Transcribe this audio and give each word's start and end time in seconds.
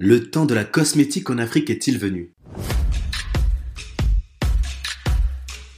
Le 0.00 0.30
temps 0.30 0.46
de 0.46 0.54
la 0.54 0.64
cosmétique 0.64 1.28
en 1.28 1.38
Afrique 1.38 1.70
est-il 1.70 1.98
venu? 1.98 2.30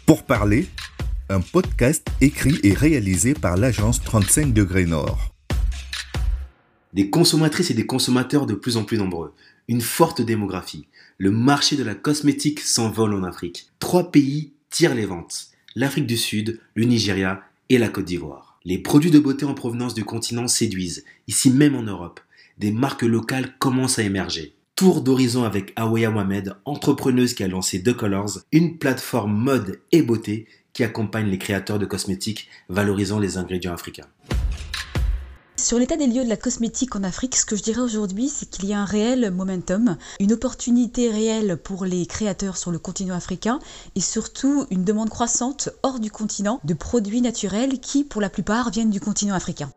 Pour 0.05 0.25
parler, 0.25 0.67
un 1.31 1.41
podcast 1.41 2.07
écrit 2.21 2.61
et 2.63 2.75
réalisé 2.75 3.33
par 3.33 3.57
l'agence 3.57 4.03
35 4.03 4.53
degrés 4.53 4.85
Nord. 4.85 5.35
Des 6.93 7.09
consommatrices 7.09 7.71
et 7.71 7.75
des 7.75 7.87
consommateurs 7.87 8.45
de 8.45 8.53
plus 8.53 8.77
en 8.77 8.85
plus 8.85 8.99
nombreux, 8.99 9.33
une 9.69 9.81
forte 9.81 10.21
démographie, 10.21 10.87
le 11.17 11.31
marché 11.31 11.77
de 11.77 11.83
la 11.83 11.95
cosmétique 11.95 12.61
s'envole 12.61 13.15
en 13.15 13.23
Afrique. 13.23 13.71
Trois 13.79 14.13
pays 14.13 14.53
tirent 14.69 14.95
les 14.95 15.07
ventes, 15.07 15.47
l'Afrique 15.75 16.07
du 16.07 16.19
Sud, 16.19 16.61
le 16.75 16.85
Nigeria 16.85 17.43
et 17.71 17.79
la 17.79 17.89
Côte 17.89 18.05
d'Ivoire. 18.05 18.59
Les 18.67 18.77
produits 18.77 19.11
de 19.11 19.19
beauté 19.19 19.47
en 19.47 19.55
provenance 19.55 19.95
du 19.95 20.05
continent 20.05 20.47
séduisent, 20.47 21.07
ici 21.27 21.49
même 21.49 21.75
en 21.75 21.85
Europe 21.85 22.21
des 22.61 22.73
marques 22.73 23.03
locales 23.03 23.55
commencent 23.59 23.99
à 23.99 24.03
émerger. 24.03 24.55
Tour 24.77 25.01
d'horizon 25.01 25.45
avec 25.45 25.73
Awaya 25.77 26.11
Mohamed, 26.11 26.57
entrepreneuse 26.67 27.33
qui 27.33 27.43
a 27.43 27.49
lancé 27.49 27.83
The 27.83 27.95
Colors, 27.95 28.41
une 28.53 28.77
plateforme 28.77 29.35
mode 29.35 29.81
et 29.93 30.03
beauté 30.03 30.47
qui 30.75 30.85
accompagne 30.85 31.29
les 31.29 31.39
créateurs 31.39 31.79
de 31.79 31.87
cosmétiques 31.87 32.49
valorisant 32.69 33.19
les 33.19 33.39
ingrédients 33.39 33.73
africains. 33.73 34.09
Sur 35.57 35.79
l'état 35.79 35.97
des 35.97 36.07
lieux 36.07 36.25
de 36.25 36.29
la 36.29 36.37
cosmétique 36.37 36.97
en 36.97 37.03
Afrique, 37.03 37.37
ce 37.37 37.47
que 37.47 37.57
je 37.57 37.63
dirais 37.63 37.81
aujourd'hui, 37.81 38.29
c'est 38.29 38.49
qu'il 38.49 38.67
y 38.67 38.75
a 38.75 38.81
un 38.81 38.87
réel 38.87 39.31
momentum, 39.31 39.97
une 40.19 40.33
opportunité 40.33 41.11
réelle 41.11 41.57
pour 41.57 41.87
les 41.87 42.05
créateurs 42.05 42.59
sur 42.59 42.71
le 42.71 42.79
continent 42.79 43.15
africain 43.15 43.59
et 43.95 44.01
surtout 44.01 44.67
une 44.71 44.85
demande 44.85 45.11
croissante 45.11 45.71
hors 45.83 45.99
du 45.99 46.11
continent 46.11 46.61
de 46.65 46.75
produits 46.75 47.23
naturels 47.23 47.81
qui, 47.81 48.05
pour 48.05 48.21
la 48.21 48.31
plupart, 48.31 48.71
viennent 48.71 48.91
du 48.91 49.01
continent 49.01 49.35
africain 49.35 49.71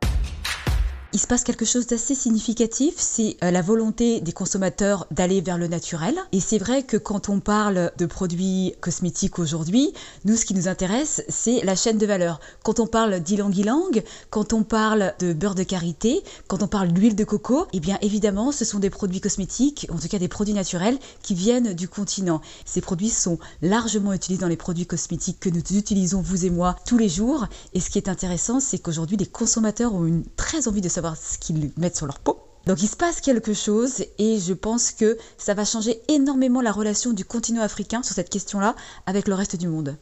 il 1.14 1.20
se 1.20 1.28
passe 1.28 1.44
quelque 1.44 1.64
chose 1.64 1.86
d'assez 1.86 2.16
significatif, 2.16 2.96
c'est 2.98 3.38
euh, 3.44 3.52
la 3.52 3.62
volonté 3.62 4.20
des 4.20 4.32
consommateurs 4.32 5.06
d'aller 5.12 5.42
vers 5.42 5.60
le 5.60 5.68
naturel. 5.68 6.16
Et 6.32 6.40
c'est 6.40 6.58
vrai 6.58 6.82
que 6.82 6.98
quand 6.98 7.30
on 7.30 7.40
parle 7.40 7.92
de 8.00 8.06
produits 8.08 8.74
cosmétiques 8.82 9.38
aujourd'hui, 9.38 9.94
nous, 10.26 10.36
ce 10.36 10.46
qui 10.46 10.56
nous 10.56 10.68
intéresse, 10.68 11.24
c'est 11.30 11.64
la 11.64 11.76
chaîne 11.76 12.00
de 12.00 12.08
valeur. 12.08 12.40
Quand 12.64 12.80
on 12.80 12.88
parle 12.88 13.20
d'ylang-ylang, 13.20 14.02
quand 14.32 14.54
on 14.54 14.64
parle 14.64 15.14
de 15.20 15.34
beurre 15.34 15.54
de 15.54 15.62
karité, 15.62 16.24
quand 16.48 16.64
on 16.64 16.68
parle 16.68 16.92
d'huile 16.92 17.16
de 17.16 17.24
coco, 17.24 17.68
eh 17.74 17.80
bien 17.80 18.00
évidemment, 18.02 18.52
ce 18.52 18.66
sont 18.66 18.80
des 18.80 18.90
produits 18.90 19.22
cosmétiques, 19.22 19.86
en 19.92 20.00
tout 20.00 20.08
cas 20.08 20.18
des 20.18 20.28
produits 20.28 20.56
naturels, 20.56 20.98
qui 21.22 21.36
viennent 21.36 21.74
du 21.74 21.88
continent. 21.88 22.42
Ces 22.66 22.82
produits 22.82 23.12
sont 23.12 23.38
largement 23.62 24.14
utilisés 24.14 24.42
dans 24.42 24.48
les 24.48 24.58
produits 24.58 24.88
cosmétiques 24.88 25.40
que 25.40 25.50
nous 25.50 25.62
utilisons, 25.78 26.22
vous 26.22 26.48
et 26.48 26.50
moi, 26.50 26.76
tous 26.88 26.98
les 26.98 27.10
jours. 27.10 27.46
Et 27.76 27.80
ce 27.80 27.92
qui 27.92 28.00
est 28.00 28.10
intéressant, 28.10 28.60
c'est 28.60 28.80
qu'aujourd'hui, 28.80 29.18
les 29.18 29.28
consommateurs 29.28 29.94
ont 29.94 30.06
une 30.06 30.24
très 30.38 30.68
envie 30.68 30.82
de 30.82 30.90
savoir 30.90 31.03
ce 31.16 31.38
qu'ils 31.38 31.72
mettent 31.78 31.98
sur 31.98 32.06
leur 32.06 32.20
peau. 32.20 32.40
Donc 32.66 32.82
il 32.82 32.88
se 32.88 32.96
passe 32.96 33.20
quelque 33.20 33.54
chose 33.54 34.06
et 34.18 34.40
je 34.40 34.54
pense 34.54 34.92
que 34.92 35.18
ça 35.38 35.54
va 35.54 35.66
changer 35.66 36.02
énormément 36.08 36.62
la 36.62 36.72
relation 36.72 37.12
du 37.12 37.26
continent 37.26 37.62
africain 37.62 38.04
sur 38.04 38.16
cette 38.16 38.30
question-là 38.30 38.76
avec 39.06 39.28
le 39.28 39.34
reste 39.34 39.58
du 39.58 39.68
monde. 39.68 39.98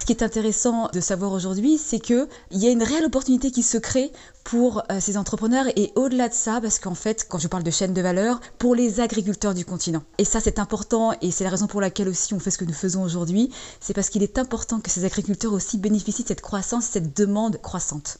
Ce 0.00 0.06
qui 0.06 0.12
est 0.12 0.24
intéressant 0.24 0.88
de 0.94 1.00
savoir 1.00 1.32
aujourd'hui, 1.32 1.76
c'est 1.76 1.98
qu'il 1.98 2.28
y 2.52 2.66
a 2.66 2.70
une 2.70 2.82
réelle 2.82 3.04
opportunité 3.04 3.50
qui 3.50 3.62
se 3.62 3.76
crée 3.76 4.10
pour 4.42 4.82
euh, 4.90 5.00
ces 5.00 5.18
entrepreneurs 5.18 5.66
et 5.76 5.92
au-delà 5.96 6.30
de 6.30 6.34
ça, 6.34 6.60
parce 6.62 6.78
qu'en 6.78 6.94
fait, 6.94 7.26
quand 7.28 7.38
je 7.38 7.48
parle 7.48 7.62
de 7.62 7.70
chaîne 7.70 7.92
de 7.92 8.00
valeur, 8.00 8.40
pour 8.58 8.74
les 8.74 9.00
agriculteurs 9.00 9.52
du 9.52 9.66
continent. 9.66 10.02
Et 10.16 10.24
ça, 10.24 10.40
c'est 10.40 10.58
important 10.58 11.12
et 11.20 11.30
c'est 11.30 11.44
la 11.44 11.50
raison 11.50 11.66
pour 11.66 11.82
laquelle 11.82 12.08
aussi 12.08 12.32
on 12.32 12.38
fait 12.38 12.50
ce 12.50 12.56
que 12.56 12.64
nous 12.64 12.72
faisons 12.72 13.02
aujourd'hui. 13.02 13.50
C'est 13.80 13.92
parce 13.92 14.08
qu'il 14.08 14.22
est 14.22 14.38
important 14.38 14.80
que 14.80 14.90
ces 14.90 15.04
agriculteurs 15.04 15.52
aussi 15.52 15.76
bénéficient 15.76 16.22
de 16.22 16.28
cette 16.28 16.40
croissance, 16.40 16.86
cette 16.86 17.14
demande 17.14 17.60
croissante. 17.60 18.16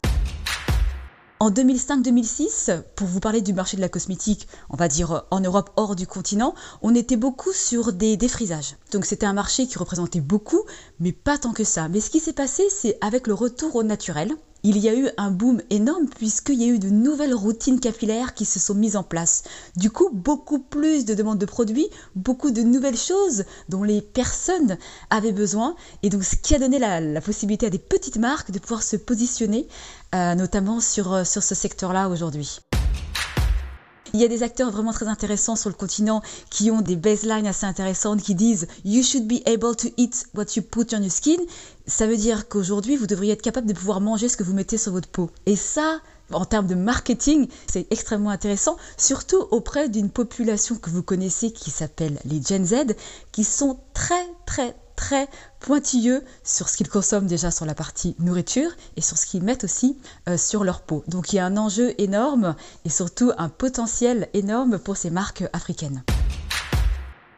En 1.41 1.51
2005-2006, 1.51 2.83
pour 2.97 3.07
vous 3.07 3.21
parler 3.21 3.41
du 3.41 3.53
marché 3.53 3.77
de 3.77 3.81
la 3.81 3.87
cosmétique, 3.87 4.49
on 4.69 4.75
va 4.75 4.89
dire 4.89 5.11
euh, 5.13 5.19
en 5.31 5.39
Europe 5.39 5.69
hors 5.77 5.95
du 5.95 6.05
continent, 6.05 6.53
on 6.81 6.93
était 6.93 7.15
beaucoup 7.15 7.53
sur 7.53 7.93
des 7.93 8.17
défrisages. 8.17 8.75
Donc 8.91 9.05
c'était 9.05 9.25
un 9.25 9.31
marché 9.31 9.65
qui 9.65 9.77
représentait 9.77 10.19
beaucoup, 10.19 10.61
mais 10.99 11.13
pas 11.13 11.37
tant 11.37 11.53
que 11.53 11.63
ça. 11.63 11.87
Mais 11.87 12.01
ce 12.01 12.09
qui 12.09 12.19
s'est 12.19 12.33
passé, 12.33 12.63
c'est 12.69 12.97
avec 12.99 13.25
le 13.25 13.33
retour 13.33 13.77
au 13.77 13.83
naturel, 13.83 14.33
il 14.63 14.77
y 14.77 14.89
a 14.89 14.95
eu 14.95 15.09
un 15.17 15.31
boom 15.31 15.61
énorme 15.69 16.07
puisqu'il 16.07 16.61
y 16.61 16.63
a 16.65 16.67
eu 16.67 16.79
de 16.79 16.89
nouvelles 16.89 17.33
routines 17.33 17.79
capillaires 17.79 18.33
qui 18.33 18.45
se 18.45 18.59
sont 18.59 18.75
mises 18.75 18.95
en 18.95 19.03
place. 19.03 19.43
Du 19.75 19.89
coup, 19.89 20.09
beaucoup 20.11 20.59
plus 20.59 21.05
de 21.05 21.13
demandes 21.13 21.39
de 21.39 21.45
produits, 21.45 21.87
beaucoup 22.15 22.51
de 22.51 22.61
nouvelles 22.61 22.97
choses 22.97 23.45
dont 23.69 23.83
les 23.83 24.01
personnes 24.01 24.77
avaient 25.09 25.31
besoin. 25.31 25.75
Et 26.03 26.09
donc, 26.09 26.23
ce 26.23 26.35
qui 26.35 26.55
a 26.55 26.59
donné 26.59 26.79
la, 26.79 27.21
possibilité 27.21 27.67
à 27.67 27.69
des 27.69 27.79
petites 27.79 28.17
marques 28.17 28.51
de 28.51 28.59
pouvoir 28.59 28.83
se 28.83 28.95
positionner, 28.95 29.67
euh, 30.15 30.35
notamment 30.35 30.79
sur, 30.79 31.13
euh, 31.13 31.23
sur 31.23 31.43
ce 31.43 31.55
secteur-là 31.55 32.09
aujourd'hui. 32.09 32.59
Il 34.19 34.23
y 34.23 34.25
a 34.25 34.27
des 34.27 34.43
acteurs 34.43 34.69
vraiment 34.69 34.91
très 34.91 35.07
intéressants 35.07 35.55
sur 35.55 35.69
le 35.69 35.75
continent 35.75 36.21
qui 36.49 36.71
ont 36.71 36.81
des 36.81 36.97
baselines 36.97 37.47
assez 37.47 37.65
intéressantes 37.65 38.21
qui 38.21 38.35
disent 38.35 38.67
You 38.83 39.01
should 39.01 39.29
be 39.29 39.41
able 39.47 39.77
to 39.77 39.87
eat 39.95 40.25
what 40.35 40.57
you 40.57 40.61
put 40.61 40.93
on 40.93 41.01
your 41.01 41.09
skin. 41.09 41.37
Ça 41.87 42.05
veut 42.05 42.17
dire 42.17 42.49
qu'aujourd'hui, 42.49 42.97
vous 42.97 43.07
devriez 43.07 43.31
être 43.31 43.41
capable 43.41 43.67
de 43.67 43.71
pouvoir 43.71 44.01
manger 44.01 44.27
ce 44.27 44.35
que 44.35 44.43
vous 44.43 44.53
mettez 44.53 44.77
sur 44.77 44.91
votre 44.91 45.07
peau. 45.07 45.29
Et 45.45 45.55
ça, 45.55 46.01
en 46.33 46.43
termes 46.43 46.67
de 46.67 46.75
marketing, 46.75 47.47
c'est 47.71 47.87
extrêmement 47.91 48.29
intéressant, 48.29 48.75
surtout 48.97 49.47
auprès 49.51 49.87
d'une 49.87 50.09
population 50.09 50.75
que 50.75 50.89
vous 50.89 51.01
connaissez 51.01 51.51
qui 51.51 51.71
s'appelle 51.71 52.19
les 52.25 52.41
Gen 52.41 52.65
Z, 52.65 52.97
qui 53.31 53.45
sont 53.45 53.79
très 53.93 54.27
très 54.45 54.75
très 54.99 55.29
pointilleux 55.61 56.25
sur 56.43 56.67
ce 56.67 56.75
qu'ils 56.75 56.89
consomment 56.89 57.25
déjà 57.25 57.51
sur 57.51 57.65
la 57.65 57.73
partie 57.73 58.17
nourriture 58.19 58.69
et 58.97 59.01
sur 59.01 59.17
ce 59.17 59.25
qu'ils 59.25 59.41
mettent 59.41 59.63
aussi 59.63 59.97
euh, 60.27 60.35
sur 60.35 60.65
leur 60.65 60.81
peau. 60.81 61.05
Donc 61.07 61.31
il 61.31 61.37
y 61.37 61.39
a 61.39 61.45
un 61.45 61.55
enjeu 61.55 61.93
énorme 61.97 62.53
et 62.83 62.89
surtout 62.89 63.31
un 63.37 63.47
potentiel 63.47 64.27
énorme 64.33 64.77
pour 64.77 64.97
ces 64.97 65.09
marques 65.09 65.45
africaines. 65.53 66.03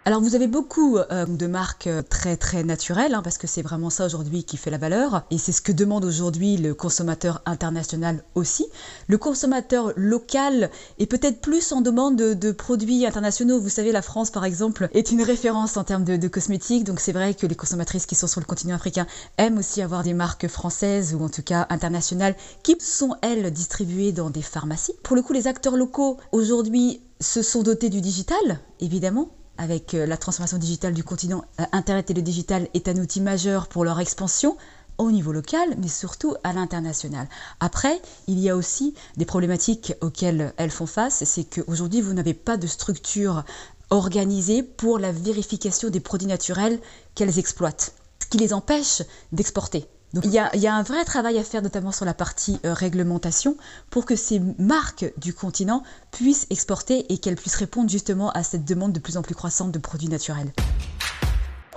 Alors 0.03 0.19
vous 0.19 0.33
avez 0.33 0.47
beaucoup 0.47 0.97
euh, 0.97 1.27
de 1.27 1.45
marques 1.45 1.85
euh, 1.85 2.01
très 2.01 2.35
très 2.35 2.63
naturelles, 2.63 3.13
hein, 3.13 3.21
parce 3.21 3.37
que 3.37 3.45
c'est 3.45 3.61
vraiment 3.61 3.91
ça 3.91 4.03
aujourd'hui 4.07 4.43
qui 4.43 4.57
fait 4.57 4.71
la 4.71 4.79
valeur, 4.79 5.25
et 5.29 5.37
c'est 5.37 5.51
ce 5.51 5.61
que 5.61 5.71
demande 5.71 6.03
aujourd'hui 6.05 6.57
le 6.57 6.73
consommateur 6.73 7.43
international 7.45 8.23
aussi. 8.33 8.65
Le 9.07 9.19
consommateur 9.19 9.93
local 9.95 10.71
est 10.97 11.05
peut-être 11.05 11.39
plus 11.39 11.71
en 11.71 11.81
demande 11.81 12.15
de, 12.15 12.51
produits 12.51 13.05
internationaux. 13.05 13.59
Vous 13.59 13.69
savez, 13.69 13.91
la 13.91 14.01
France 14.01 14.31
par 14.31 14.43
exemple 14.43 14.89
est 14.95 15.11
une 15.11 15.21
référence 15.21 15.77
en 15.77 15.83
termes 15.83 16.03
de, 16.03 16.17
de 16.17 16.27
cosmétiques, 16.27 16.83
donc 16.83 16.99
c'est 16.99 17.11
vrai 17.11 17.35
que 17.35 17.45
les 17.45 17.53
consommatrices 17.53 18.07
qui 18.07 18.15
sont 18.15 18.25
sur 18.25 18.41
le 18.41 18.47
continent 18.47 18.77
africain 18.77 19.05
aiment 19.37 19.59
aussi 19.59 19.83
avoir 19.83 20.01
des 20.01 20.15
marques 20.15 20.47
françaises 20.47 21.13
ou 21.13 21.23
en 21.23 21.29
tout 21.29 21.43
cas 21.43 21.67
internationales 21.69 22.35
qui 22.63 22.75
sont 22.79 23.15
elles 23.21 23.51
distribuées 23.51 24.13
dans 24.13 24.31
des 24.31 24.41
pharmacies. 24.41 24.95
Pour 25.03 25.15
le 25.15 25.21
coup, 25.21 25.33
les 25.33 25.45
acteurs 25.45 25.77
locaux 25.77 26.17
aujourd'hui 26.31 27.03
se 27.19 27.43
sont 27.43 27.61
dotés 27.61 27.89
du 27.89 28.01
digital, 28.01 28.59
évidemment, 28.79 29.29
avec 29.61 29.93
euh, 29.93 30.07
la 30.07 30.17
transformation 30.17 30.57
digitale 30.57 30.93
du 30.93 31.03
continent, 31.03 31.45
euh, 31.59 31.65
Internet 31.71 32.09
et 32.09 32.15
le 32.15 32.23
digital 32.23 32.67
est 32.73 32.87
un 32.87 32.97
outil 32.97 33.21
majeur 33.21 33.67
pour 33.67 33.85
leur 33.85 33.99
expansion 33.99 34.57
au 34.97 35.11
niveau 35.11 35.31
local, 35.31 35.75
mais 35.77 35.87
surtout 35.87 36.35
à 36.43 36.51
l'international. 36.51 37.27
Après, 37.59 38.01
il 38.27 38.39
y 38.39 38.49
a 38.49 38.55
aussi 38.55 38.95
des 39.17 39.25
problématiques 39.25 39.93
auxquelles 40.01 40.53
elles 40.57 40.71
font 40.71 40.87
face, 40.87 41.23
c'est 41.25 41.43
qu'aujourd'hui, 41.43 42.01
vous 42.01 42.13
n'avez 42.13 42.33
pas 42.33 42.57
de 42.57 42.65
structure 42.65 43.43
organisée 43.91 44.63
pour 44.63 44.97
la 44.97 45.11
vérification 45.11 45.89
des 45.89 45.99
produits 45.99 46.27
naturels 46.27 46.79
qu'elles 47.13 47.37
exploitent, 47.37 47.93
ce 48.19 48.27
qui 48.27 48.37
les 48.37 48.53
empêche 48.53 49.03
d'exporter. 49.31 49.87
Donc 50.13 50.25
il 50.25 50.31
y, 50.31 50.37
a, 50.39 50.75
un 50.75 50.83
vrai 50.83 51.05
travail 51.05 51.37
à 51.37 51.43
faire 51.43 51.61
notamment 51.61 51.93
sur 51.93 52.03
la 52.03 52.13
partie 52.13 52.59
euh, 52.65 52.73
réglementation 52.73 53.55
pour 53.89 54.05
que 54.05 54.17
ces 54.17 54.41
marques 54.57 55.13
du 55.17 55.33
continent 55.33 55.83
puissent 56.11 56.47
exporter 56.49 57.11
et 57.11 57.17
qu'elles 57.17 57.35
puissent 57.35 57.55
répondre 57.55 57.89
justement 57.89 58.29
à 58.31 58.43
cette 58.43 58.65
demande 58.65 58.91
de 58.91 58.99
plus 58.99 59.15
en 59.15 59.21
plus 59.21 59.35
croissante 59.35 59.71
de 59.71 59.79
produits 59.79 60.09
naturels. 60.09 60.51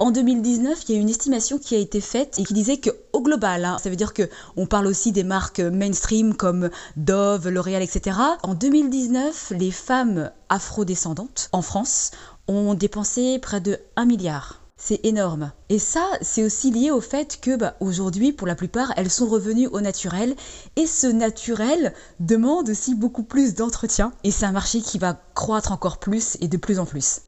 En 0.01 0.11
2019, 0.11 0.83
il 0.89 0.95
y 0.97 0.99
a 0.99 1.01
une 1.01 1.09
estimation 1.09 1.61
qui 1.61 1.77
a 1.77 1.79
été 1.79 2.01
faite 2.01 2.41
et 2.41 2.45
qui 2.45 2.53
disait 2.53 2.81
qu'au 2.81 3.23
global, 3.23 3.65
hein, 3.65 3.77
ça 3.81 3.91
veut 3.91 3.97
dire 3.97 4.13
qu'on 4.13 4.67
parle 4.67 4.89
aussi 4.89 5.13
des 5.13 5.23
marques 5.23 5.61
mainstream 5.61 6.35
comme 6.35 6.71
Dove, 6.97 7.49
L'Oréal, 7.49 7.83
etc. 7.83 8.19
En 8.43 8.55
2019, 8.55 9.53
les 9.57 9.71
femmes 9.71 10.33
afrodescendantes 10.49 11.49
en 11.53 11.63
France 11.63 12.11
ont 12.49 12.75
dépensé 12.75 13.39
près 13.39 13.61
de 13.61 13.79
1 13.95 14.07
milliard 14.07 14.64
c'est 14.77 15.01
énorme. 15.05 15.53
Et 15.69 15.79
ça, 15.79 16.05
c'est 16.21 16.43
aussi 16.43 16.71
lié 16.71 16.91
au 16.91 17.01
fait 17.01 17.39
que 17.41 17.57
bah, 17.57 17.77
aujourd'hui, 17.81 18.33
pour 18.33 18.47
la 18.47 18.55
plupart, 18.55 18.93
elles 18.97 19.11
sont 19.11 19.27
revenues 19.27 19.69
au 19.69 19.81
naturel. 19.81 20.35
Et 20.77 20.87
ce 20.87 21.07
naturel 21.07 21.95
demande 22.21 22.69
aussi 22.69 22.95
beaucoup 22.95 23.23
plus 23.23 23.55
d'entretien. 23.55 24.13
Et 24.25 24.31
c'est 24.31 24.47
un 24.47 24.53
marché 24.53 24.81
qui 24.81 24.99
va 24.99 25.21
croître 25.35 25.73
encore 25.73 25.99
plus 25.99 26.37
et 26.41 26.49
de 26.49 26.57
plus 26.57 26.79
en 26.79 26.87
plus. 26.87 27.23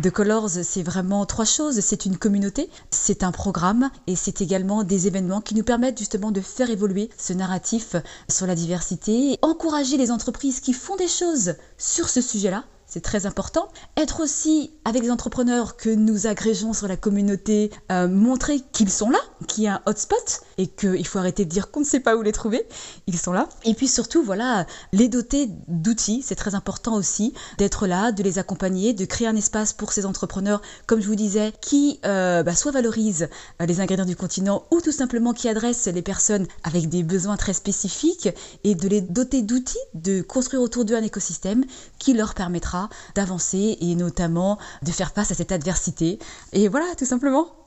The 0.00 0.10
Colors, 0.10 0.48
c'est 0.48 0.82
vraiment 0.82 1.26
trois 1.26 1.44
choses. 1.44 1.80
C'est 1.80 2.06
une 2.06 2.16
communauté, 2.16 2.70
c'est 2.90 3.22
un 3.22 3.30
programme 3.30 3.90
et 4.06 4.16
c'est 4.16 4.40
également 4.40 4.84
des 4.84 5.06
événements 5.06 5.42
qui 5.42 5.54
nous 5.54 5.64
permettent 5.64 5.98
justement 5.98 6.30
de 6.30 6.40
faire 6.40 6.70
évoluer 6.70 7.10
ce 7.18 7.34
narratif 7.34 7.94
sur 8.30 8.46
la 8.46 8.54
diversité, 8.54 9.38
encourager 9.42 9.98
les 9.98 10.10
entreprises 10.10 10.60
qui 10.60 10.72
font 10.72 10.96
des 10.96 11.08
choses 11.08 11.56
sur 11.76 12.08
ce 12.08 12.22
sujet-là 12.22 12.64
c'est 12.92 13.00
très 13.00 13.24
important. 13.24 13.68
Être 13.96 14.20
aussi 14.20 14.70
avec 14.84 15.02
les 15.02 15.10
entrepreneurs 15.10 15.78
que 15.78 15.88
nous 15.88 16.26
agrégeons 16.26 16.74
sur 16.74 16.88
la 16.88 16.98
communauté, 16.98 17.70
euh, 17.90 18.06
montrer 18.06 18.60
qu'ils 18.72 18.90
sont 18.90 19.08
là, 19.08 19.18
qu'il 19.48 19.64
y 19.64 19.66
a 19.66 19.76
un 19.76 19.82
hotspot 19.86 20.42
et 20.62 20.68
qu'il 20.68 21.06
faut 21.06 21.18
arrêter 21.18 21.44
de 21.44 21.50
dire 21.50 21.72
qu'on 21.72 21.80
ne 21.80 21.84
sait 21.84 21.98
pas 21.98 22.14
où 22.14 22.22
les 22.22 22.30
trouver. 22.30 22.64
Ils 23.08 23.18
sont 23.18 23.32
là. 23.32 23.48
Et 23.64 23.74
puis 23.74 23.88
surtout, 23.88 24.22
voilà, 24.22 24.64
les 24.92 25.08
doter 25.08 25.48
d'outils. 25.66 26.22
C'est 26.24 26.36
très 26.36 26.54
important 26.54 26.94
aussi 26.94 27.34
d'être 27.58 27.88
là, 27.88 28.12
de 28.12 28.22
les 28.22 28.38
accompagner, 28.38 28.92
de 28.92 29.04
créer 29.04 29.26
un 29.26 29.34
espace 29.34 29.72
pour 29.72 29.92
ces 29.92 30.06
entrepreneurs, 30.06 30.62
comme 30.86 31.00
je 31.00 31.08
vous 31.08 31.16
disais, 31.16 31.52
qui 31.60 31.98
euh, 32.04 32.44
bah, 32.44 32.54
soit 32.54 32.70
valorisent 32.70 33.28
euh, 33.60 33.66
les 33.66 33.80
ingrédients 33.80 34.04
du 34.04 34.14
continent 34.14 34.64
ou 34.70 34.80
tout 34.80 34.92
simplement 34.92 35.32
qui 35.32 35.48
adressent 35.48 35.88
les 35.88 36.02
personnes 36.02 36.46
avec 36.62 36.88
des 36.88 37.02
besoins 37.02 37.36
très 37.36 37.54
spécifiques 37.54 38.28
et 38.62 38.76
de 38.76 38.86
les 38.86 39.00
doter 39.00 39.42
d'outils, 39.42 39.78
de 39.94 40.22
construire 40.22 40.62
autour 40.62 40.84
d'eux 40.84 40.94
un 40.94 41.02
écosystème 41.02 41.64
qui 41.98 42.14
leur 42.14 42.34
permettra 42.34 42.88
d'avancer 43.16 43.78
et 43.80 43.96
notamment 43.96 44.58
de 44.82 44.92
faire 44.92 45.12
face 45.12 45.32
à 45.32 45.34
cette 45.34 45.50
adversité. 45.50 46.20
Et 46.52 46.68
voilà, 46.68 46.86
tout 46.96 47.04
simplement. 47.04 47.61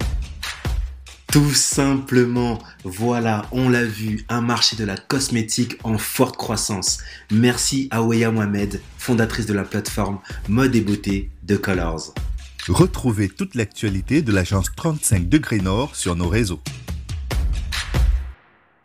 Tout 1.36 1.54
simplement, 1.54 2.60
voilà, 2.86 3.46
on 3.52 3.68
l'a 3.68 3.84
vu, 3.84 4.24
un 4.30 4.40
marché 4.40 4.78
de 4.78 4.86
la 4.86 4.96
cosmétique 4.96 5.78
en 5.84 5.98
forte 5.98 6.38
croissance. 6.38 7.00
Merci 7.30 7.90
à 7.92 8.04
Ouya 8.04 8.32
Mohamed, 8.32 8.80
fondatrice 8.98 9.46
de 9.46 9.54
la 9.54 9.64
plateforme 9.64 10.20
Mode 10.48 10.74
et 10.78 10.80
Beauté 10.80 11.30
de 11.44 11.58
Colors. 11.58 12.14
Retrouvez 12.70 13.28
toute 13.28 13.56
l'actualité 13.56 14.22
de 14.22 14.32
l'agence 14.32 14.68
35 14.78 15.28
degrés 15.28 15.60
Nord 15.60 15.94
sur 15.98 16.16
nos 16.16 16.30
réseaux. 16.30 16.62